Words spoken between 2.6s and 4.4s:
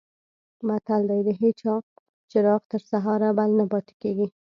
تر سهاره بل نه پاتې کېږي.